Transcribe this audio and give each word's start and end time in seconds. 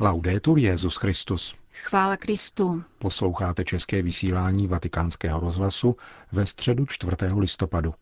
Laudetur 0.00 0.58
Jezus 0.58 0.96
Christus. 0.96 1.54
Chvála 1.72 2.16
Kristu. 2.16 2.82
Posloucháte 2.98 3.64
české 3.64 4.02
vysílání 4.02 4.66
Vatikánského 4.66 5.40
rozhlasu 5.40 5.96
ve 6.32 6.46
středu 6.46 6.86
4. 6.86 7.16
listopadu. 7.38 7.94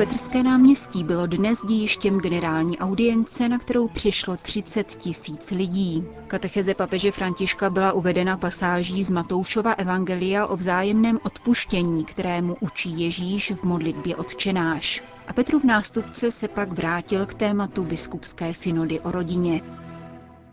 Svatopetrské 0.00 0.42
náměstí 0.42 1.04
bylo 1.04 1.26
dnes 1.26 1.58
dějištěm 1.68 2.18
generální 2.20 2.78
audience, 2.78 3.48
na 3.48 3.58
kterou 3.58 3.88
přišlo 3.88 4.36
30 4.36 4.86
tisíc 4.86 5.50
lidí. 5.50 6.04
Katecheze 6.26 6.74
papeže 6.74 7.10
Františka 7.10 7.70
byla 7.70 7.92
uvedena 7.92 8.36
pasáží 8.36 9.02
z 9.02 9.10
Matoušova 9.10 9.72
Evangelia 9.72 10.46
o 10.46 10.56
vzájemném 10.56 11.18
odpuštění, 11.22 12.04
kterému 12.04 12.56
učí 12.60 13.00
Ježíš 13.00 13.50
v 13.50 13.64
modlitbě 13.64 14.16
odčenáš. 14.16 15.02
A 15.28 15.32
Petrův 15.32 15.64
nástupce 15.64 16.30
se 16.30 16.48
pak 16.48 16.72
vrátil 16.72 17.26
k 17.26 17.34
tématu 17.34 17.84
biskupské 17.84 18.54
synody 18.54 19.00
o 19.00 19.10
rodině. 19.10 19.60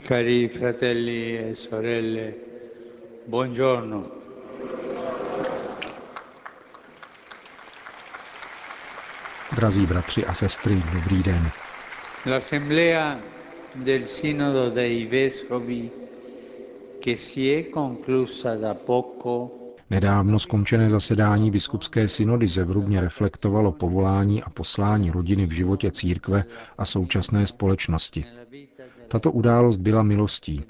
Cari 0.08 0.48
fratelli 0.48 1.40
e 1.40 1.56
sorelle, 1.56 2.34
buongiorno. 3.28 4.04
Drazí 9.58 9.86
bratři 9.86 10.26
a 10.26 10.34
sestry, 10.34 10.84
dobrý 10.94 11.24
den. 11.24 11.50
L'assemblea 12.26 13.20
del 13.76 14.06
Sinodo 14.06 14.70
dei 14.70 15.06
Vescovi 15.06 15.92
che 17.00 17.18
si 17.18 17.52
è 17.52 17.70
conclusa 17.70 18.56
da 18.56 18.74
poco 18.74 19.52
Nedávno 19.90 20.40
skončené 20.40 20.90
zasedání 20.90 21.52
biskupské 21.52 22.08
synody 22.08 22.48
zevrubně 22.48 23.02
reflektovalo 23.02 23.72
povolání 23.72 24.44
a 24.44 24.50
poslání 24.50 25.12
rodiny 25.12 25.46
v 25.46 25.52
životě 25.52 25.92
církve 25.92 26.44
a 26.78 26.86
současné 26.86 27.46
společnosti. 27.46 28.26
Tato 29.08 29.32
událost 29.32 29.78
byla 29.78 30.04
milostí. 30.04 30.64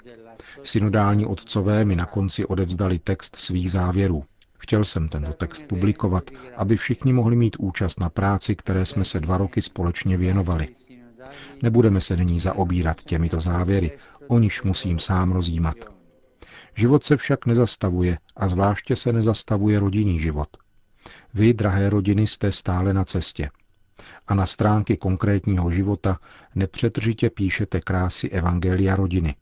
Synodální 0.62 1.26
otcové 1.26 1.84
mi 1.84 1.96
na 1.96 2.06
konci 2.06 2.46
odevzdali 2.46 2.98
text 2.98 3.36
svých 3.36 3.70
závěrů. 3.70 4.24
Chtěl 4.58 4.84
jsem 4.84 5.08
tento 5.08 5.32
text 5.32 5.62
publikovat, 5.66 6.30
aby 6.56 6.76
všichni 6.76 7.12
mohli 7.12 7.36
mít 7.36 7.56
účast 7.58 8.00
na 8.00 8.08
práci, 8.08 8.56
které 8.56 8.84
jsme 8.84 9.04
se 9.04 9.20
dva 9.20 9.38
roky 9.38 9.62
společně 9.62 10.16
věnovali. 10.16 10.68
Nebudeme 11.62 12.00
se 12.00 12.16
nyní 12.16 12.40
zaobírat 12.40 13.02
těmito 13.02 13.40
závěry, 13.40 13.98
o 14.28 14.38
niž 14.38 14.62
musím 14.62 14.98
sám 14.98 15.32
rozjímat. 15.32 15.76
Život 16.74 17.04
se 17.04 17.16
však 17.16 17.46
nezastavuje 17.46 18.18
a 18.36 18.48
zvláště 18.48 18.96
se 18.96 19.12
nezastavuje 19.12 19.80
rodinný 19.80 20.20
život. 20.20 20.48
Vy, 21.34 21.54
drahé 21.54 21.90
rodiny, 21.90 22.26
jste 22.26 22.52
stále 22.52 22.94
na 22.94 23.04
cestě. 23.04 23.50
A 24.26 24.34
na 24.34 24.46
stránky 24.46 24.96
konkrétního 24.96 25.70
života 25.70 26.18
nepřetržitě 26.54 27.30
píšete 27.30 27.80
krásy 27.80 28.28
Evangelia 28.28 28.96
rodiny. 28.96 29.36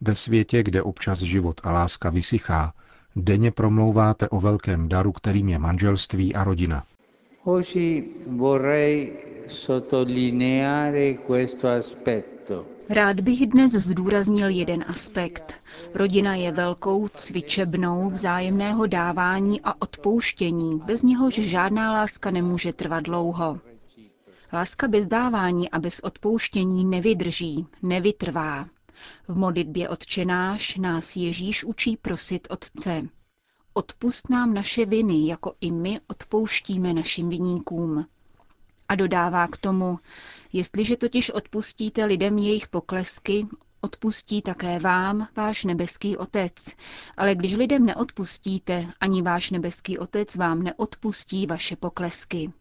Ve 0.00 0.14
světě, 0.14 0.62
kde 0.62 0.82
občas 0.82 1.18
život 1.18 1.60
a 1.64 1.72
láska 1.72 2.10
vysychá, 2.10 2.72
denně 3.16 3.50
promlouváte 3.50 4.28
o 4.28 4.40
velkém 4.40 4.88
daru, 4.88 5.12
kterým 5.12 5.48
je 5.48 5.58
manželství 5.58 6.34
a 6.34 6.44
rodina. 6.44 6.84
Rád 12.88 13.20
bych 13.20 13.46
dnes 13.46 13.72
zdůraznil 13.72 14.48
jeden 14.48 14.84
aspekt. 14.88 15.54
Rodina 15.94 16.34
je 16.34 16.52
velkou 16.52 17.08
cvičebnou 17.08 18.10
vzájemného 18.10 18.86
dávání 18.86 19.60
a 19.64 19.82
odpouštění, 19.82 20.80
bez 20.84 21.02
něhož 21.02 21.34
žádná 21.34 21.92
láska 21.92 22.30
nemůže 22.30 22.72
trvat 22.72 23.00
dlouho. 23.00 23.58
Láska 24.52 24.88
bez 24.88 25.06
dávání 25.06 25.70
a 25.70 25.78
bez 25.78 26.00
odpouštění 26.00 26.84
nevydrží, 26.84 27.66
nevytrvá. 27.82 28.66
V 29.28 29.38
modlitbě 29.38 29.88
odčenáš 29.88 30.76
nás 30.76 31.16
Ježíš 31.16 31.64
učí 31.64 31.96
prosit 31.96 32.48
Otce. 32.50 33.02
Odpust 33.72 34.30
nám 34.30 34.54
naše 34.54 34.86
viny, 34.86 35.28
jako 35.28 35.54
i 35.60 35.70
my 35.70 36.00
odpouštíme 36.06 36.92
našim 36.92 37.28
viníkům. 37.28 38.06
A 38.88 38.94
dodává 38.94 39.48
k 39.48 39.56
tomu, 39.56 39.98
jestliže 40.52 40.96
totiž 40.96 41.30
odpustíte 41.30 42.04
lidem 42.04 42.38
jejich 42.38 42.68
poklesky, 42.68 43.46
odpustí 43.80 44.42
také 44.42 44.78
vám 44.78 45.28
váš 45.36 45.64
nebeský 45.64 46.16
Otec. 46.16 46.74
Ale 47.16 47.34
když 47.34 47.54
lidem 47.54 47.86
neodpustíte, 47.86 48.86
ani 49.00 49.22
váš 49.22 49.50
nebeský 49.50 49.98
Otec 49.98 50.36
vám 50.36 50.62
neodpustí 50.62 51.46
vaše 51.46 51.76
poklesky. 51.76 52.52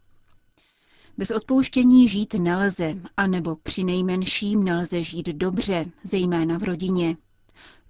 Bez 1.18 1.32
odpouštění 1.32 2.08
žít 2.10 2.34
nelze, 2.34 2.96
anebo 3.18 3.56
při 3.56 3.84
nejmenším 3.84 4.64
nelze 4.64 5.04
žít 5.04 5.28
dobře, 5.28 5.86
zejména 6.04 6.58
v 6.60 6.64
rodině. 6.64 7.18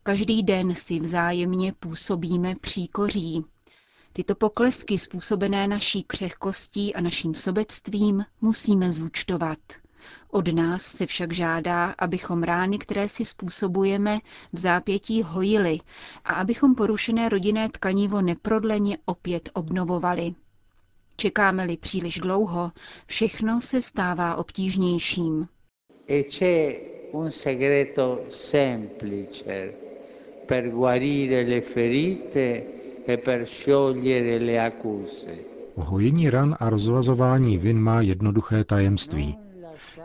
Každý 0.03 0.43
den 0.43 0.75
si 0.75 0.99
vzájemně 0.99 1.73
působíme 1.79 2.55
příkoří. 2.61 3.45
Tyto 4.13 4.35
poklesky 4.35 4.97
způsobené 4.97 5.67
naší 5.67 6.03
křehkostí 6.03 6.95
a 6.95 7.01
naším 7.01 7.33
sobectvím 7.35 8.25
musíme 8.41 8.91
zúčtovat. 8.93 9.59
Od 10.29 10.47
nás 10.53 10.81
se 10.81 11.05
však 11.05 11.33
žádá, 11.33 11.95
abychom 11.97 12.43
rány, 12.43 12.77
které 12.77 13.09
si 13.09 13.25
způsobujeme, 13.25 14.19
v 14.53 14.59
zápětí 14.59 15.23
hojili 15.23 15.79
a 16.23 16.33
abychom 16.33 16.75
porušené 16.75 17.29
rodinné 17.29 17.69
tkanivo 17.69 18.21
neprodleně 18.21 18.97
opět 19.05 19.49
obnovovali. 19.53 20.35
Čekáme-li 21.17 21.77
příliš 21.77 22.19
dlouho, 22.19 22.71
všechno 23.05 23.61
se 23.61 23.81
stává 23.81 24.35
obtížnějším. 24.35 25.47
E 26.09 26.23
c'è 26.23 26.75
un 27.11 27.31
segreto 27.31 28.19
semplice 28.29 29.73
per 30.45 30.69
guarire 30.69 31.43
le 31.47 31.61
ferite 31.61 32.65
e 33.05 33.17
per 33.17 33.45
sciogliere 33.45 34.39
le 34.39 34.59
accuse. 34.65 35.37
Hojení 35.75 36.29
ran 36.29 36.55
a 36.59 36.69
rozvazování 36.69 37.57
vin 37.57 37.79
má 37.79 38.01
jednoduché 38.01 38.63
tajemství. 38.63 39.37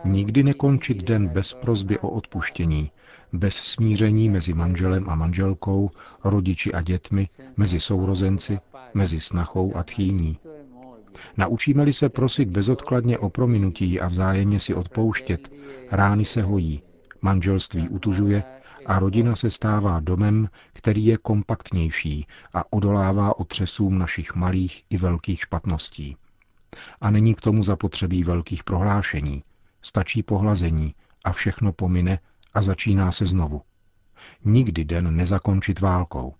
Nikdy 0.04 0.42
nekončit 0.42 1.02
den 1.04 1.28
bez 1.28 1.54
prozby 1.54 1.98
o 1.98 2.10
odpuštění, 2.10 2.90
bez 3.32 3.54
smíření 3.54 4.28
mezi 4.28 4.52
manželem 4.52 5.10
a 5.10 5.14
manželkou, 5.14 5.90
rodiči 6.24 6.72
a 6.72 6.82
dětmi, 6.82 7.28
mezi 7.56 7.80
sourozenci, 7.80 8.58
mezi 8.94 9.20
snachou 9.20 9.76
a 9.76 9.82
tchýní. 9.82 10.38
Naučíme-li 11.36 11.92
se 11.92 12.08
prosit 12.08 12.48
bezodkladně 12.48 13.18
o 13.18 13.30
prominutí 13.30 14.00
a 14.00 14.08
vzájemně 14.08 14.60
si 14.60 14.74
odpouštět, 14.74 15.52
rány 15.90 16.24
se 16.24 16.42
hojí, 16.42 16.82
manželství 17.22 17.88
utužuje 17.88 18.42
a 18.86 18.98
rodina 18.98 19.36
se 19.36 19.50
stává 19.50 20.00
domem, 20.00 20.48
který 20.72 21.06
je 21.06 21.16
kompaktnější 21.16 22.26
a 22.54 22.72
odolává 22.72 23.38
otřesům 23.38 23.98
našich 23.98 24.34
malých 24.34 24.84
i 24.90 24.96
velkých 24.96 25.40
špatností. 25.40 26.16
A 27.00 27.10
není 27.10 27.34
k 27.34 27.40
tomu 27.40 27.62
zapotřebí 27.62 28.24
velkých 28.24 28.64
prohlášení. 28.64 29.42
Stačí 29.82 30.22
pohlazení 30.22 30.94
a 31.24 31.32
všechno 31.32 31.72
pomine 31.72 32.18
a 32.54 32.62
začíná 32.62 33.12
se 33.12 33.26
znovu. 33.26 33.62
Nikdy 34.44 34.84
den 34.84 35.16
nezakončit 35.16 35.80
válkou. 35.80 36.34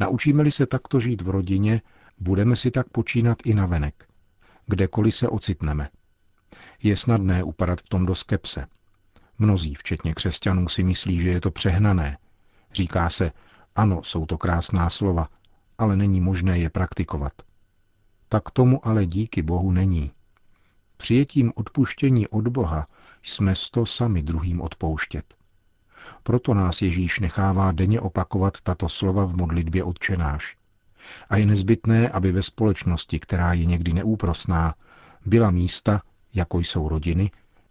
Naučíme-li 0.00 0.50
se 0.50 0.66
takto 0.66 1.00
žít 1.00 1.22
v 1.22 1.28
rodině, 1.28 1.82
budeme 2.20 2.56
si 2.56 2.70
tak 2.70 2.88
počínat 2.88 3.38
i 3.44 3.54
navenek, 3.54 4.08
kdekoliv 4.66 5.14
se 5.14 5.28
ocitneme. 5.28 5.88
Je 6.82 6.96
snadné 6.96 7.42
upadat 7.42 7.80
v 7.80 7.88
tom 7.88 8.06
do 8.06 8.14
skepse, 8.14 8.66
Mnozí, 9.38 9.74
včetně 9.74 10.14
křesťanů, 10.14 10.68
si 10.68 10.84
myslí, 10.84 11.20
že 11.20 11.30
je 11.30 11.40
to 11.40 11.50
přehnané. 11.50 12.18
Říká 12.72 13.10
se, 13.10 13.32
ano, 13.76 14.02
jsou 14.02 14.26
to 14.26 14.38
krásná 14.38 14.90
slova, 14.90 15.28
ale 15.78 15.96
není 15.96 16.20
možné 16.20 16.58
je 16.58 16.70
praktikovat. 16.70 17.32
Tak 18.28 18.50
tomu 18.50 18.86
ale 18.86 19.06
díky 19.06 19.42
Bohu 19.42 19.72
není. 19.72 20.12
Přijetím 20.96 21.52
odpuštění 21.54 22.28
od 22.28 22.48
Boha 22.48 22.86
jsme 23.22 23.54
sto 23.54 23.86
sami 23.86 24.22
druhým 24.22 24.60
odpouštět. 24.60 25.34
Proto 26.22 26.54
nás 26.54 26.82
Ježíš 26.82 27.20
nechává 27.20 27.72
denně 27.72 28.00
opakovat 28.00 28.60
tato 28.60 28.88
slova 28.88 29.24
v 29.24 29.36
modlitbě 29.36 29.84
odčenáš. 29.84 30.56
A 31.30 31.36
je 31.36 31.46
nezbytné, 31.46 32.08
aby 32.08 32.32
ve 32.32 32.42
společnosti, 32.42 33.18
která 33.20 33.52
je 33.52 33.64
někdy 33.64 33.92
neúprosná, 33.92 34.74
byla 35.26 35.50
místa, 35.50 36.02
jako 36.34 36.58
jsou 36.58 36.88
rodiny, 36.88 37.30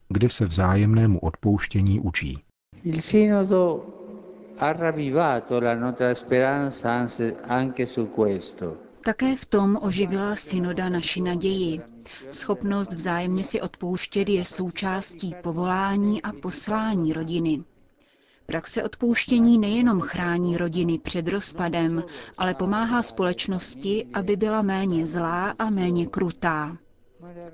kde 0.10 0.30
se 0.30 0.46
vzájemnému 0.46 1.20
odpouštění 1.20 2.00
učí. 2.00 2.40
Il 2.84 3.02
sinodo 3.02 3.86
ha 4.58 4.74
ravvivato 4.74 5.60
la 5.62 5.76
nostra 5.76 6.16
speranza 6.16 6.90
anche 7.48 7.86
su 7.88 8.06
questo. 8.06 8.78
Také 9.02 9.36
v 9.36 9.46
tom 9.46 9.80
oživila 9.82 10.36
synoda 10.36 10.90
naši 10.90 11.22
naději. 11.22 11.82
Schopnost 12.32 12.94
vzájemně 12.94 13.44
si 13.44 13.62
odpouštět 13.62 14.30
je 14.30 14.46
součástí 14.46 15.36
povolání 15.44 16.22
a 16.22 16.32
poslání 16.42 17.14
rodiny. 17.14 17.64
Praxe 18.48 18.84
odpouštění 18.84 19.58
nejenom 19.58 20.02
chrání 20.02 20.58
rodiny 20.58 21.00
před 21.00 21.28
rozpadem, 21.28 22.04
ale 22.38 22.54
pomáhá 22.54 23.04
společnosti, 23.04 24.06
aby 24.14 24.36
byla 24.36 24.62
méně 24.62 25.08
zlá 25.08 25.56
a 25.60 25.70
méně 25.70 26.06
krutá. 26.08 26.78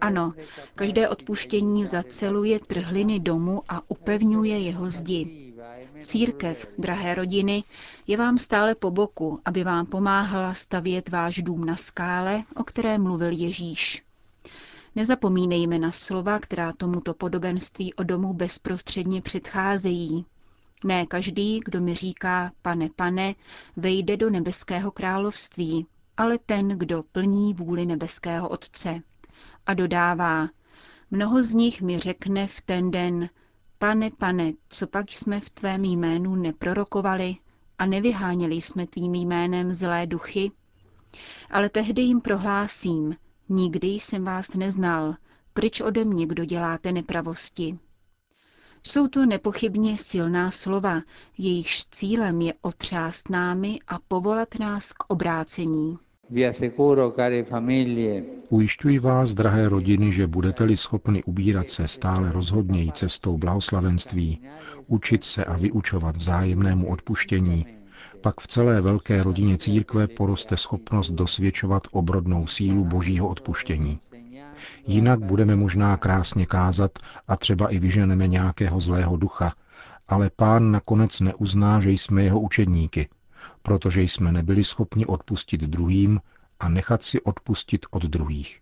Ano, 0.02 0.34
každé 0.76 1.10
odpuštění 1.10 1.86
zaceluje 1.86 2.60
trhliny 2.60 3.20
domu 3.20 3.62
a 3.70 3.82
upevňuje 3.88 4.60
jeho 4.60 4.90
zdi. 4.90 5.54
Církev, 6.04 6.68
drahé 6.78 7.16
rodiny, 7.16 7.64
je 8.08 8.18
vám 8.18 8.38
stále 8.38 8.76
po 8.76 8.92
boku, 8.92 9.40
aby 9.46 9.64
vám 9.64 9.86
pomáhala 9.86 10.54
stavět 10.54 11.10
váš 11.10 11.42
dům 11.42 11.66
na 11.66 11.76
skále, 11.76 12.44
o 12.56 12.64
které 12.64 12.98
mluvil 12.98 13.32
Ježíš. 13.32 14.04
Nezapomínejme 14.96 15.80
na 15.80 15.92
slova, 15.92 16.40
která 16.40 16.74
tomuto 16.74 17.14
podobenství 17.14 17.94
o 17.94 18.04
domu 18.04 18.34
bezprostředně 18.34 19.22
předcházejí. 19.22 20.26
Ne 20.84 21.06
každý, 21.06 21.60
kdo 21.66 21.82
mi 21.82 21.94
říká, 21.94 22.52
pane, 22.62 22.90
pane, 22.96 23.36
vejde 23.76 24.18
do 24.18 24.30
nebeského 24.30 24.92
království, 24.92 25.88
ale 26.18 26.38
ten, 26.38 26.68
kdo 26.68 27.04
plní 27.04 27.54
vůli 27.54 27.86
nebeského 27.86 28.50
Otce. 28.50 29.02
A 29.66 29.74
dodává, 29.74 30.50
mnoho 31.12 31.44
z 31.44 31.54
nich 31.54 31.82
mi 31.82 32.00
řekne 32.00 32.48
v 32.48 32.62
ten 32.62 32.92
den, 32.92 33.30
pane, 33.80 34.12
pane, 34.12 34.54
co 34.70 34.88
pak 34.88 35.12
jsme 35.12 35.40
v 35.40 35.50
tvém 35.50 35.86
jménu 35.86 36.36
neprorokovali 36.36 37.36
a 37.78 37.86
nevyháněli 37.86 38.56
jsme 38.56 38.88
tvým 38.88 39.16
jménem 39.16 39.74
zlé 39.74 40.08
duchy? 40.08 40.52
Ale 41.50 41.70
tehdy 41.70 42.02
jim 42.02 42.22
prohlásím, 42.22 43.16
nikdy 43.50 43.88
jsem 43.88 44.24
vás 44.24 44.54
neznal, 44.54 45.16
pryč 45.54 45.82
ode 45.82 46.06
mě, 46.06 46.28
kdo 46.28 46.46
děláte 46.46 46.92
nepravosti. 46.92 47.80
Jsou 48.88 49.08
to 49.08 49.26
nepochybně 49.26 49.98
silná 49.98 50.52
slova, 50.52 51.02
jejichž 51.38 51.86
cílem 51.86 52.42
je 52.42 52.54
otřást 52.62 53.30
námi 53.30 53.80
a 53.88 54.00
povolat 54.08 54.60
nás 54.60 54.94
k 54.94 55.04
obrácení. 55.08 55.98
Ujišťuji 58.50 59.00
vás, 59.00 59.34
drahé 59.34 59.70
rodiny, 59.70 60.12
že 60.12 60.28
budete-li 60.28 60.78
schopni 60.78 61.24
ubírat 61.24 61.70
se 61.70 61.88
stále 61.88 62.32
rozhodněji 62.32 62.92
cestou 62.92 63.38
blahoslavenství, 63.38 64.42
učit 64.88 65.24
se 65.24 65.46
a 65.46 65.58
vyučovat 65.58 66.18
vzájemnému 66.18 66.90
odpuštění, 66.90 67.66
pak 68.22 68.42
v 68.42 68.48
celé 68.48 68.82
velké 68.82 69.24
rodině 69.24 69.58
církve 69.58 70.08
poroste 70.08 70.58
schopnost 70.58 71.12
dosvědčovat 71.12 71.84
obrodnou 71.92 72.48
sílu 72.48 72.86
božího 72.86 73.28
odpuštění. 73.28 74.00
Jinak 74.88 75.20
budeme 75.20 75.56
možná 75.56 75.98
krásně 75.98 76.46
kázat 76.46 76.92
a 77.28 77.36
třeba 77.36 77.70
i 77.70 77.80
vyženeme 77.80 78.28
nějakého 78.28 78.80
zlého 78.80 79.18
ducha, 79.18 79.54
ale 80.08 80.30
pán 80.36 80.72
nakonec 80.72 81.20
neuzná, 81.20 81.80
že 81.80 81.92
jsme 81.92 82.24
jeho 82.24 82.40
učedníky, 82.40 83.10
protože 83.62 84.02
jsme 84.02 84.32
nebyli 84.32 84.64
schopni 84.64 85.06
odpustit 85.06 85.62
druhým 85.62 86.20
a 86.60 86.70
nechat 86.70 87.04
si 87.04 87.22
odpustit 87.22 87.86
od 87.92 88.04
druhých. 88.04 88.60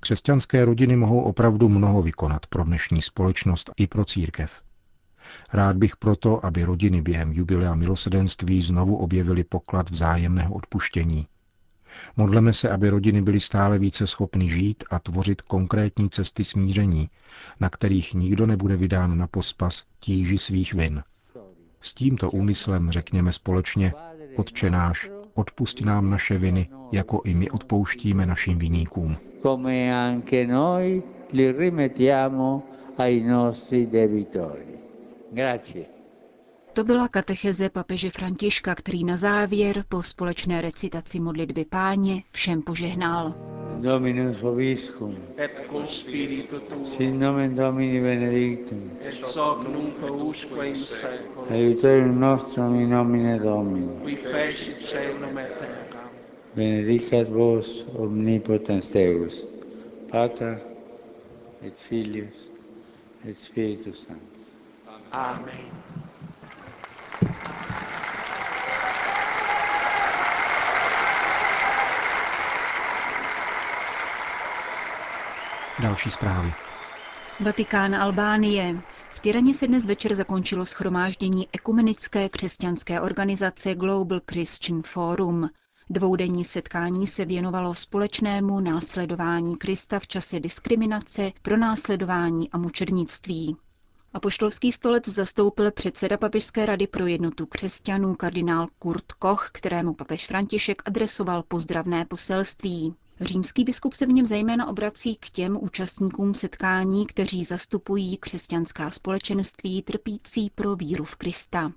Křesťanské 0.00 0.64
rodiny 0.64 0.96
mohou 0.96 1.20
opravdu 1.20 1.68
mnoho 1.68 2.02
vykonat 2.02 2.46
pro 2.46 2.64
dnešní 2.64 3.02
společnost 3.02 3.70
i 3.76 3.86
pro 3.86 4.04
církev. 4.04 4.62
Rád 5.52 5.76
bych 5.76 5.96
proto, 5.96 6.46
aby 6.46 6.64
rodiny 6.64 7.02
během 7.02 7.32
jubilea 7.32 7.74
milosedenství 7.74 8.62
znovu 8.62 8.96
objevily 8.96 9.44
poklad 9.44 9.90
vzájemného 9.90 10.54
odpuštění, 10.54 11.26
Modleme 12.16 12.52
se, 12.52 12.70
aby 12.70 12.88
rodiny 12.90 13.22
byly 13.22 13.40
stále 13.40 13.78
více 13.78 14.06
schopny 14.06 14.48
žít 14.48 14.84
a 14.90 14.98
tvořit 14.98 15.42
konkrétní 15.42 16.10
cesty 16.10 16.44
smíření, 16.44 17.10
na 17.60 17.70
kterých 17.70 18.14
nikdo 18.14 18.46
nebude 18.46 18.76
vydán 18.76 19.18
na 19.18 19.26
pospas 19.26 19.84
tíži 20.00 20.38
svých 20.38 20.74
vin. 20.74 21.02
S 21.80 21.94
tímto 21.94 22.30
úmyslem 22.30 22.90
řekněme 22.90 23.32
společně, 23.32 23.92
Otče 24.36 24.70
náš, 24.70 25.10
odpust 25.34 25.84
nám 25.84 26.10
naše 26.10 26.38
viny, 26.38 26.68
jako 26.92 27.22
i 27.24 27.34
my 27.34 27.50
odpouštíme 27.50 28.26
našim 28.26 28.58
viníkům. 28.58 29.16
Grazie. 35.32 35.95
To 36.76 36.84
byla 36.84 37.08
katecheze 37.08 37.68
papeže 37.70 38.10
Františka, 38.10 38.74
který 38.74 39.04
na 39.04 39.16
závěr 39.16 39.84
po 39.88 40.02
společné 40.02 40.62
recitaci 40.62 41.20
modlitby 41.20 41.64
páně 41.64 42.22
všem 42.32 42.62
požehnal. 42.62 43.34
Dominus 43.80 44.40
vobiscum. 44.40 45.16
Et 45.36 45.64
cum 45.70 45.86
spiritu 45.86 46.60
tuo. 46.60 46.84
Sin 46.86 47.18
nomen 47.20 47.54
Domini 47.54 48.00
benedictum. 48.00 48.90
Et 49.00 49.22
hoc 49.36 49.68
nunc 49.68 49.94
usque 50.22 50.68
in 50.68 50.74
seculum. 50.76 51.48
Aiutorium 51.50 52.20
nostrum 52.20 52.80
in 52.80 52.90
nomine 52.90 53.38
Domini. 53.38 53.88
Qui 54.02 54.16
fecit 54.16 54.76
caelum 54.92 55.38
et 55.38 55.58
terra. 55.58 56.10
Benedicat 56.54 57.28
vos 57.28 57.84
omnipotens 57.98 58.92
Deus, 58.92 59.44
Pater 60.10 60.56
et 61.62 61.76
Filius 61.88 62.50
et 63.28 63.36
Spiritus 63.38 64.06
Sanctus. 64.06 64.46
Amen. 65.12 66.05
Další 75.96 76.10
zprávy. 76.10 76.52
Vatikán 77.40 77.94
Albánie. 77.94 78.82
V 79.10 79.20
Tyraně 79.20 79.54
se 79.54 79.66
dnes 79.66 79.86
večer 79.86 80.14
zakončilo 80.14 80.66
schromáždění 80.66 81.48
ekumenické 81.52 82.28
křesťanské 82.28 83.00
organizace 83.00 83.74
Global 83.74 84.20
Christian 84.30 84.82
Forum. 84.82 85.50
Dvoudenní 85.90 86.44
setkání 86.44 87.06
se 87.06 87.24
věnovalo 87.24 87.74
společnému 87.74 88.60
následování 88.60 89.56
Krista 89.56 89.98
v 89.98 90.06
čase 90.06 90.40
diskriminace, 90.40 91.32
pronásledování 91.42 92.50
a 92.50 92.58
mučednictví. 92.58 93.56
Apoštolský 94.14 94.72
stolec 94.72 95.08
zastoupil 95.08 95.70
předseda 95.70 96.16
Papežské 96.16 96.66
rady 96.66 96.86
pro 96.86 97.06
jednotu 97.06 97.46
křesťanů 97.46 98.14
kardinál 98.14 98.66
Kurt 98.78 99.12
Koch, 99.12 99.50
kterému 99.52 99.94
papež 99.94 100.26
František 100.26 100.82
adresoval 100.84 101.42
pozdravné 101.42 102.04
poselství. 102.04 102.94
Římský 103.20 103.64
biskup 103.64 103.94
se 103.94 104.06
v 104.06 104.08
něm 104.08 104.26
zejména 104.26 104.66
obrací 104.68 105.16
k 105.16 105.30
těm 105.30 105.58
účastníkům 105.60 106.34
setkání, 106.34 107.06
kteří 107.06 107.44
zastupují 107.44 108.16
křesťanská 108.16 108.90
společenství 108.90 109.82
trpící 109.82 110.50
pro 110.54 110.76
víru 110.76 111.04
v 111.04 111.16
Krista. 111.16 111.72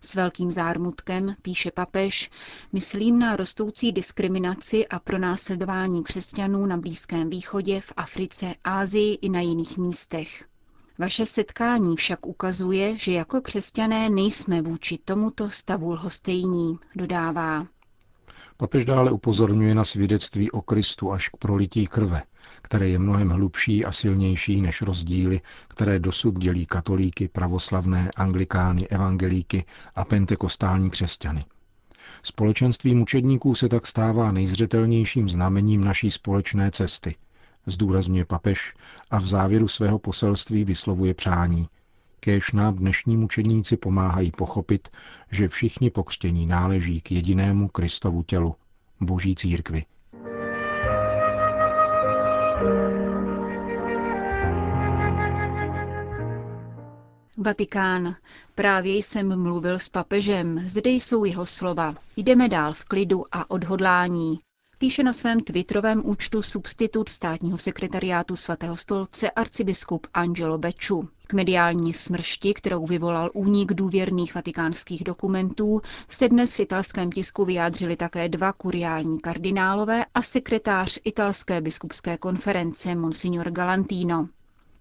S 0.00 0.14
velkým 0.14 0.50
zármutkem, 0.50 1.34
píše 1.42 1.70
papež, 1.70 2.30
myslím 2.72 3.18
na 3.18 3.36
rostoucí 3.36 3.92
diskriminaci 3.92 4.88
a 4.88 4.98
pronásledování 4.98 6.02
křesťanů 6.02 6.66
na 6.66 6.76
Blízkém 6.76 7.30
východě, 7.30 7.80
v 7.80 7.92
Africe, 7.96 8.54
Ázii 8.64 9.14
i 9.14 9.28
na 9.28 9.40
jiných 9.40 9.78
místech. 9.78 10.44
Vaše 10.98 11.26
setkání 11.26 11.96
však 11.96 12.26
ukazuje, 12.26 12.98
že 12.98 13.12
jako 13.12 13.40
křesťané 13.40 14.10
nejsme 14.10 14.62
vůči 14.62 14.98
tomuto 15.04 15.50
stavu 15.50 15.90
lhostejní, 15.90 16.78
dodává. 16.94 17.66
Papež 18.58 18.84
dále 18.84 19.10
upozorňuje 19.10 19.74
na 19.74 19.84
svědectví 19.84 20.50
o 20.50 20.62
Kristu 20.62 21.12
až 21.12 21.28
k 21.28 21.36
prolití 21.36 21.86
krve, 21.86 22.22
které 22.62 22.88
je 22.88 22.98
mnohem 22.98 23.28
hlubší 23.28 23.84
a 23.84 23.92
silnější 23.92 24.60
než 24.60 24.82
rozdíly, 24.82 25.40
které 25.68 25.98
dosud 25.98 26.38
dělí 26.38 26.66
katolíky, 26.66 27.28
pravoslavné, 27.28 28.10
anglikány, 28.16 28.88
evangelíky 28.88 29.64
a 29.94 30.04
pentekostální 30.04 30.90
křesťany. 30.90 31.44
Společenství 32.22 32.94
mučedníků 32.94 33.54
se 33.54 33.68
tak 33.68 33.86
stává 33.86 34.32
nejzřetelnějším 34.32 35.28
znamením 35.28 35.84
naší 35.84 36.10
společné 36.10 36.70
cesty, 36.70 37.16
zdůrazňuje 37.66 38.24
papež 38.24 38.74
a 39.10 39.18
v 39.18 39.26
závěru 39.26 39.68
svého 39.68 39.98
poselství 39.98 40.64
vyslovuje 40.64 41.14
přání, 41.14 41.68
Kéž 42.20 42.52
nám 42.52 42.76
dnešní 42.76 43.16
mučeníci 43.16 43.76
pomáhají 43.76 44.30
pochopit, 44.30 44.88
že 45.30 45.48
všichni 45.48 45.90
pokřtění 45.90 46.46
náleží 46.46 47.00
k 47.00 47.12
jedinému 47.12 47.68
Kristovu 47.68 48.22
tělu, 48.22 48.54
Boží 49.00 49.34
církvi. 49.34 49.84
Vatikán. 57.38 58.16
Právě 58.54 58.96
jsem 58.96 59.42
mluvil 59.42 59.78
s 59.78 59.88
papežem, 59.88 60.68
zde 60.68 60.90
jsou 60.90 61.24
jeho 61.24 61.46
slova. 61.46 61.94
Jdeme 62.16 62.48
dál 62.48 62.72
v 62.72 62.84
klidu 62.84 63.24
a 63.32 63.50
odhodlání. 63.50 64.38
Píše 64.78 65.02
na 65.02 65.12
svém 65.12 65.40
twitterovém 65.40 66.02
účtu 66.04 66.42
substitut 66.42 67.08
státního 67.08 67.58
sekretariátu 67.58 68.36
svatého 68.36 68.76
stolce 68.76 69.30
arcibiskup 69.30 70.06
Angelo 70.14 70.58
Beču. 70.58 71.08
K 71.28 71.32
mediální 71.32 71.94
smršti, 71.94 72.54
kterou 72.54 72.86
vyvolal 72.86 73.30
únik 73.34 73.72
důvěrných 73.72 74.34
vatikánských 74.34 75.04
dokumentů, 75.04 75.80
se 76.08 76.28
dnes 76.28 76.56
v 76.56 76.60
italském 76.60 77.12
tisku 77.12 77.44
vyjádřili 77.44 77.96
také 77.96 78.28
dva 78.28 78.52
kuriální 78.52 79.20
kardinálové 79.20 80.04
a 80.14 80.22
sekretář 80.22 80.98
italské 81.04 81.60
biskupské 81.60 82.16
konference 82.18 82.94
Monsignor 82.94 83.50
Galantino. 83.50 84.28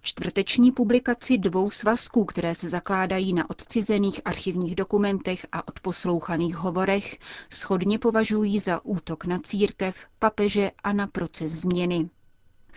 Čtvrteční 0.02 0.72
publikaci 0.72 1.38
dvou 1.38 1.70
svazků, 1.70 2.26
které 2.26 2.56
se 2.56 2.70
zakládají 2.70 3.34
na 3.34 3.50
odcizených 3.50 4.22
archivních 4.26 4.76
dokumentech 4.76 5.46
a 5.52 5.68
odposlouchaných 5.68 6.56
hovorech, 6.56 7.18
schodně 7.50 8.00
považují 8.00 8.60
za 8.60 8.86
útok 8.86 9.26
na 9.26 9.40
církev, 9.40 10.06
papeže 10.20 10.72
a 10.84 10.94
na 10.94 11.08
proces 11.08 11.52
změny. 11.52 12.10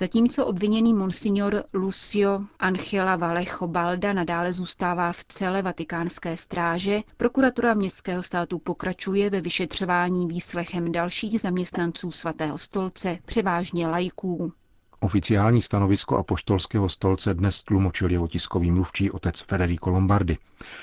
Zatímco 0.01 0.47
obviněný 0.47 0.95
monsignor 0.95 1.65
Lucio 1.75 2.41
Angela 2.59 3.17
Vallejo 3.17 3.67
Balda 3.67 4.13
nadále 4.13 4.53
zůstává 4.53 5.13
v 5.13 5.25
celé 5.25 5.63
vatikánské 5.63 6.37
stráže, 6.37 7.01
prokuratura 7.17 7.75
městského 7.75 8.23
státu 8.23 8.59
pokračuje 8.59 9.31
ve 9.31 9.41
vyšetřování 9.41 10.27
výslechem 10.27 10.93
dalších 10.93 11.41
zaměstnanců 11.41 12.11
svatého 12.11 12.59
stolce, 12.59 13.19
převážně 13.27 13.87
lajků. 13.87 14.53
Oficiální 15.01 15.63
stanovisko 15.63 16.17
apoštolského 16.17 16.89
stolce 16.89 17.35
dnes 17.35 17.63
tlumočil 17.63 18.11
jeho 18.11 18.29
tiskový 18.29 18.71
mluvčí 18.71 19.11
otec 19.11 19.41
Federico 19.41 19.91
Lombardi. 19.91 20.39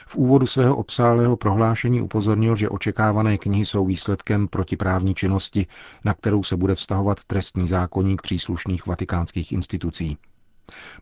V 0.07 0.15
úvodu 0.15 0.47
svého 0.47 0.75
obsálého 0.77 1.37
prohlášení 1.37 2.01
upozornil, 2.01 2.55
že 2.55 2.69
očekávané 2.69 3.37
knihy 3.37 3.65
jsou 3.65 3.85
výsledkem 3.85 4.47
protiprávní 4.47 5.15
činnosti, 5.15 5.67
na 6.05 6.13
kterou 6.13 6.43
se 6.43 6.57
bude 6.57 6.75
vztahovat 6.75 7.23
trestní 7.23 7.67
zákonník 7.67 8.21
příslušných 8.21 8.87
vatikánských 8.87 9.51
institucí. 9.51 10.17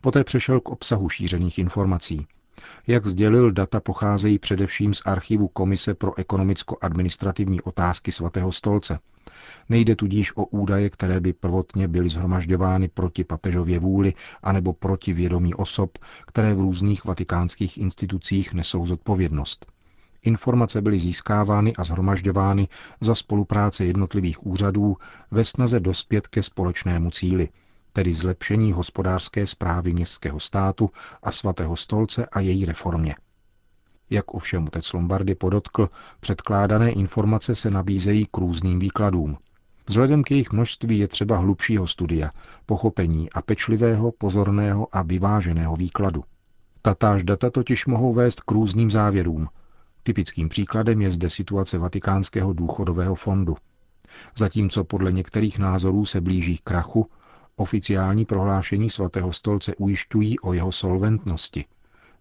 Poté 0.00 0.24
přešel 0.24 0.60
k 0.60 0.68
obsahu 0.68 1.08
šířených 1.08 1.58
informací. 1.58 2.26
Jak 2.86 3.06
sdělil, 3.06 3.52
data 3.52 3.80
pocházejí 3.80 4.38
především 4.38 4.94
z 4.94 5.02
archivu 5.06 5.48
Komise 5.48 5.94
pro 5.94 6.18
ekonomicko-administrativní 6.18 7.60
otázky 7.62 8.12
svatého 8.12 8.52
stolce– 8.52 8.98
Nejde 9.68 9.96
tudíž 9.96 10.36
o 10.36 10.44
údaje, 10.44 10.90
které 10.90 11.20
by 11.20 11.32
prvotně 11.32 11.88
byly 11.88 12.08
zhromažďovány 12.08 12.88
proti 12.88 13.24
papežově 13.24 13.78
vůli 13.78 14.14
anebo 14.42 14.72
proti 14.72 15.12
vědomí 15.12 15.54
osob, 15.54 15.98
které 16.26 16.54
v 16.54 16.60
různých 16.60 17.04
vatikánských 17.04 17.78
institucích 17.78 18.54
nesou 18.54 18.86
zodpovědnost. 18.86 19.66
Informace 20.22 20.82
byly 20.82 21.00
získávány 21.00 21.76
a 21.76 21.84
zhromažďovány 21.84 22.68
za 23.00 23.14
spolupráce 23.14 23.84
jednotlivých 23.84 24.46
úřadů 24.46 24.96
ve 25.30 25.44
snaze 25.44 25.80
dospět 25.80 26.28
ke 26.28 26.42
společnému 26.42 27.10
cíli, 27.10 27.48
tedy 27.94 28.14
zlepšení 28.14 28.72
hospodářské 28.72 29.46
zprávy 29.46 29.92
městského 29.92 30.40
státu 30.40 30.90
a 31.22 31.32
svatého 31.32 31.76
stolce 31.76 32.26
a 32.26 32.40
její 32.40 32.66
reformě. 32.66 33.14
Jak 34.10 34.34
ovšem 34.34 34.64
otec 34.64 34.92
Lombardy 34.92 35.34
podotkl, 35.34 35.88
předkládané 36.20 36.90
informace 36.90 37.54
se 37.54 37.70
nabízejí 37.70 38.26
k 38.30 38.36
různým 38.36 38.78
výkladům. 38.78 39.38
Vzhledem 39.88 40.22
k 40.22 40.30
jejich 40.30 40.52
množství 40.52 40.98
je 40.98 41.08
třeba 41.08 41.36
hlubšího 41.36 41.86
studia, 41.86 42.30
pochopení 42.66 43.30
a 43.30 43.42
pečlivého, 43.42 44.12
pozorného 44.12 44.88
a 44.92 45.02
vyváženého 45.02 45.76
výkladu. 45.76 46.24
Tatáž 46.82 47.22
data 47.22 47.50
totiž 47.50 47.86
mohou 47.86 48.14
vést 48.14 48.40
k 48.40 48.50
různým 48.50 48.90
závěrům. 48.90 49.48
Typickým 50.02 50.48
příkladem 50.48 51.00
je 51.00 51.10
zde 51.10 51.30
situace 51.30 51.78
Vatikánského 51.78 52.52
důchodového 52.52 53.14
fondu. 53.14 53.56
Zatímco 54.36 54.84
podle 54.84 55.12
některých 55.12 55.58
názorů 55.58 56.04
se 56.04 56.20
blíží 56.20 56.58
k 56.58 56.62
krachu, 56.62 57.08
oficiální 57.56 58.24
prohlášení 58.24 58.90
svatého 58.90 59.32
stolce 59.32 59.74
ujišťují 59.76 60.38
o 60.38 60.52
jeho 60.52 60.72
solventnosti, 60.72 61.64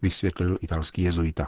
vysvětlil 0.01 0.57
italský 0.61 1.01
jezuita. 1.01 1.47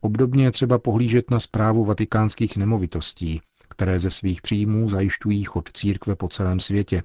Obdobně 0.00 0.44
je 0.44 0.52
třeba 0.52 0.78
pohlížet 0.78 1.30
na 1.30 1.40
zprávu 1.40 1.84
vatikánských 1.84 2.56
nemovitostí, 2.56 3.40
které 3.68 3.98
ze 3.98 4.10
svých 4.10 4.42
příjmů 4.42 4.88
zajišťují 4.88 5.44
chod 5.44 5.70
církve 5.74 6.16
po 6.16 6.28
celém 6.28 6.60
světě 6.60 7.02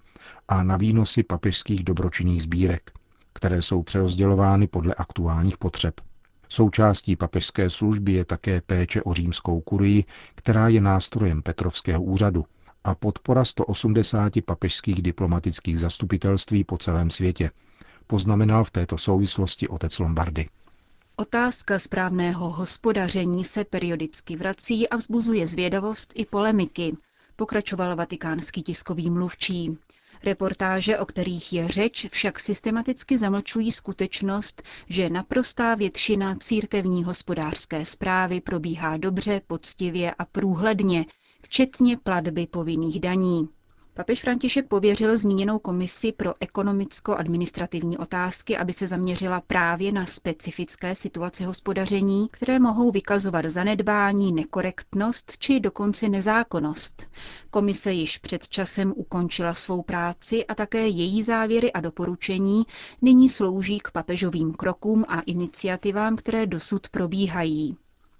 a 0.47 0.63
na 0.63 0.77
výnosy 0.77 1.23
papežských 1.23 1.83
dobročinných 1.83 2.41
sbírek, 2.41 2.91
které 3.33 3.61
jsou 3.61 3.83
přerozdělovány 3.83 4.67
podle 4.67 4.93
aktuálních 4.93 5.57
potřeb. 5.57 6.01
Součástí 6.49 7.15
papežské 7.15 7.69
služby 7.69 8.13
je 8.13 8.25
také 8.25 8.61
péče 8.61 9.03
o 9.03 9.13
římskou 9.13 9.61
kurii, 9.61 10.03
která 10.35 10.67
je 10.67 10.81
nástrojem 10.81 11.41
Petrovského 11.41 12.03
úřadu 12.03 12.45
a 12.85 12.95
podpora 12.95 13.45
180 13.45 14.33
papežských 14.45 15.01
diplomatických 15.01 15.79
zastupitelství 15.79 16.63
po 16.63 16.77
celém 16.77 17.09
světě, 17.11 17.51
poznamenal 18.07 18.63
v 18.63 18.71
této 18.71 18.97
souvislosti 18.97 19.67
otec 19.67 19.99
Lombardy. 19.99 20.49
Otázka 21.15 21.79
správného 21.79 22.49
hospodaření 22.49 23.43
se 23.43 23.63
periodicky 23.63 24.35
vrací 24.35 24.89
a 24.89 24.95
vzbuzuje 24.95 25.47
zvědavost 25.47 26.11
i 26.15 26.25
polemiky, 26.25 26.97
pokračoval 27.35 27.95
vatikánský 27.95 28.63
tiskový 28.63 29.09
mluvčí. 29.09 29.77
Reportáže, 30.23 30.99
o 30.99 31.05
kterých 31.05 31.53
je 31.53 31.67
řeč, 31.67 32.07
však 32.11 32.39
systematicky 32.39 33.17
zamlčují 33.17 33.71
skutečnost, 33.71 34.63
že 34.89 35.09
naprostá 35.09 35.75
většina 35.75 36.35
církevní 36.39 37.03
hospodářské 37.03 37.85
zprávy 37.85 38.41
probíhá 38.41 38.97
dobře, 38.97 39.41
poctivě 39.47 40.13
a 40.19 40.25
průhledně, 40.25 41.05
včetně 41.45 41.97
platby 41.97 42.47
povinných 42.47 42.99
daní. 42.99 43.49
Papež 43.93 44.21
František 44.21 44.67
pověřil 44.67 45.17
zmíněnou 45.17 45.59
komisi 45.59 46.11
pro 46.11 46.33
ekonomicko-administrativní 46.39 47.97
otázky, 47.97 48.57
aby 48.57 48.73
se 48.73 48.87
zaměřila 48.87 49.41
právě 49.41 49.91
na 49.91 50.05
specifické 50.05 50.95
situace 50.95 51.45
hospodaření, 51.45 52.27
které 52.31 52.59
mohou 52.59 52.91
vykazovat 52.91 53.45
zanedbání, 53.45 54.31
nekorektnost 54.33 55.37
či 55.37 55.59
dokonce 55.59 56.09
nezákonnost. 56.09 57.07
Komise 57.49 57.91
již 57.93 58.17
před 58.17 58.47
časem 58.47 58.93
ukončila 58.95 59.53
svou 59.53 59.81
práci 59.81 60.45
a 60.45 60.55
také 60.55 60.87
její 60.87 61.23
závěry 61.23 61.71
a 61.71 61.79
doporučení 61.81 62.63
nyní 63.01 63.29
slouží 63.29 63.79
k 63.79 63.91
papežovým 63.91 64.53
krokům 64.53 65.05
a 65.07 65.21
iniciativám, 65.21 66.15
které 66.15 66.45
dosud 66.45 66.89
probíhají. 66.89 67.77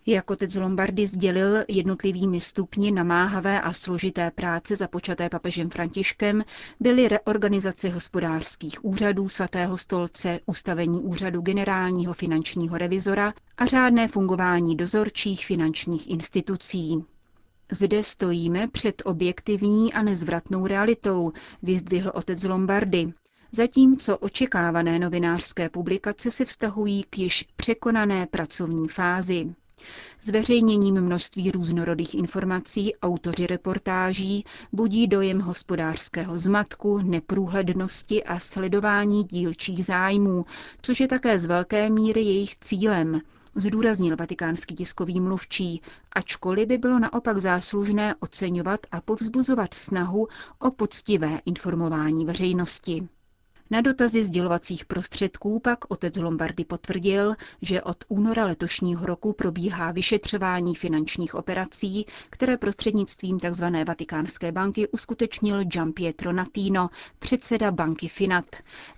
Jak 0.08 0.32
otec 0.32 0.56
Lombardy 0.56 1.08
sdělil 1.08 1.64
jednotlivými 1.68 2.42
stupni 2.42 2.92
namáhavé 2.92 3.62
a 3.62 3.74
složité 3.74 4.32
práce 4.32 4.76
započaté 4.76 5.30
papežem 5.30 5.70
Františkem, 5.70 6.44
byly 6.80 7.08
reorganizace 7.08 7.90
hospodářských 7.90 8.86
úřadů 8.86 9.30
svatého 9.30 9.78
stolce, 9.78 10.40
ustavení 10.46 11.00
úřadu 11.00 11.42
generálního 11.42 12.14
finančního 12.14 12.78
revizora 12.78 13.34
a 13.58 13.66
řádné 13.66 14.08
fungování 14.08 14.76
dozorčích 14.76 15.46
finančních 15.46 16.10
institucí. 16.10 17.04
Zde 17.72 18.04
stojíme 18.04 18.68
před 18.68 19.02
objektivní 19.06 19.94
a 19.94 20.02
nezvratnou 20.02 20.68
realitou, 20.68 21.32
vyzdvihl 21.64 22.12
otec 22.16 22.44
Lombardy, 22.44 23.14
zatímco 23.52 24.18
očekávané 24.18 25.00
novinářské 25.00 25.70
publikace 25.70 26.32
se 26.32 26.46
vztahují 26.46 27.04
k 27.10 27.18
již 27.18 27.46
překonané 27.56 28.28
pracovní 28.28 28.88
fázi. 28.88 29.56
Zveřejněním 30.22 31.02
množství 31.02 31.52
různorodých 31.52 32.16
informací 32.16 32.96
autoři 32.96 33.48
reportáží 33.48 34.46
budí 34.72 35.08
dojem 35.08 35.40
hospodářského 35.40 36.38
zmatku, 36.38 36.98
neprůhlednosti 36.98 38.24
a 38.24 38.40
sledování 38.40 39.24
dílčích 39.24 39.86
zájmů, 39.86 40.46
což 40.82 41.00
je 41.00 41.08
také 41.08 41.40
z 41.40 41.46
velké 41.46 41.90
míry 41.90 42.22
jejich 42.22 42.56
cílem, 42.56 43.22
zdůraznil 43.56 44.16
vatikánský 44.16 44.76
tiskový 44.76 45.22
mluvčí, 45.22 45.82
ačkoliv 46.12 46.68
by 46.68 46.78
bylo 46.78 47.00
naopak 47.00 47.38
záslužné 47.38 48.16
oceňovat 48.20 48.80
a 48.92 49.02
povzbuzovat 49.02 49.74
snahu 49.74 50.28
o 50.60 50.72
poctivé 50.72 51.40
informování 51.46 52.26
veřejnosti. 52.26 53.08
Na 53.70 53.82
dotazy 53.82 54.24
sdělovacích 54.24 54.86
prostředků 54.86 55.60
pak 55.60 55.92
otec 55.92 56.16
Lombardy 56.18 56.66
potvrdil, 56.66 57.34
že 57.62 57.82
od 57.82 57.98
února 58.08 58.46
letošního 58.46 59.06
roku 59.06 59.34
probíhá 59.34 59.92
vyšetřování 59.92 60.76
finančních 60.76 61.36
operací, 61.36 62.06
které 62.30 62.58
prostřednictvím 62.58 63.40
tzv. 63.40 63.66
Vatikánské 63.88 64.52
banky 64.52 64.88
uskutečnil 64.88 65.64
Giampietro 65.64 66.32
Natino, 66.34 66.90
předseda 67.20 67.72
banky 67.72 68.08
Finat. 68.08 68.46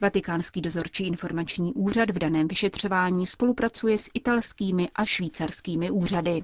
Vatikánský 0.01 0.61
dozorčí 0.61 1.07
informační 1.07 1.73
úřad 1.73 2.09
v 2.09 2.19
daném 2.19 2.47
vyšetřování 2.47 3.27
spolupracuje 3.27 3.97
s 3.97 4.09
italskými 4.13 4.89
a 4.95 5.05
švýcarskými 5.05 5.91
úřady. 5.91 6.43